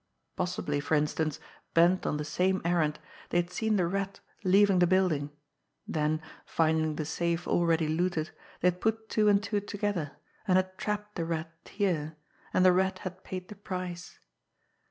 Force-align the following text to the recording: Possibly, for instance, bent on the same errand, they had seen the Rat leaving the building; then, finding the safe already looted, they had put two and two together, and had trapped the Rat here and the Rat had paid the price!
Possibly, 0.35 0.79
for 0.79 0.95
instance, 0.95 1.39
bent 1.75 2.07
on 2.07 2.17
the 2.17 2.25
same 2.25 2.59
errand, 2.65 2.97
they 3.29 3.37
had 3.37 3.51
seen 3.51 3.75
the 3.75 3.85
Rat 3.85 4.19
leaving 4.43 4.79
the 4.79 4.87
building; 4.87 5.29
then, 5.87 6.23
finding 6.43 6.95
the 6.95 7.05
safe 7.05 7.47
already 7.47 7.87
looted, 7.87 8.31
they 8.61 8.69
had 8.69 8.81
put 8.81 9.09
two 9.09 9.27
and 9.27 9.43
two 9.43 9.59
together, 9.59 10.13
and 10.47 10.57
had 10.57 10.75
trapped 10.79 11.17
the 11.17 11.25
Rat 11.25 11.53
here 11.65 12.15
and 12.51 12.65
the 12.65 12.73
Rat 12.73 12.97
had 13.05 13.23
paid 13.23 13.49
the 13.49 13.55
price! 13.55 14.17